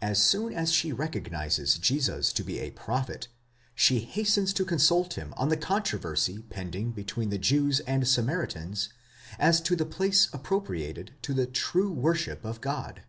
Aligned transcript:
As 0.00 0.22
soon 0.24 0.54
as 0.54 0.72
she 0.72 0.88
has 0.88 0.96
recognised 0.96 1.82
Jesus 1.82 2.32
to 2.32 2.42
be 2.42 2.60
a 2.60 2.70
prophet, 2.70 3.28
she 3.74 3.98
hastens 3.98 4.54
to 4.54 4.64
consult 4.64 5.18
him 5.18 5.34
on 5.36 5.50
the 5.50 5.56
controversy 5.58 6.40
pending 6.48 6.92
between 6.92 7.28
the 7.28 7.36
Jews 7.36 7.80
and 7.80 8.08
Samaritans, 8.08 8.88
as 9.38 9.60
to 9.60 9.76
the 9.76 9.84
place 9.84 10.28
appro 10.28 10.64
priated 10.66 11.10
to 11.20 11.34
the 11.34 11.44
true 11.44 11.92
worship 11.92 12.42
of 12.42 12.62
God 12.62 13.00
(v. 13.00 13.02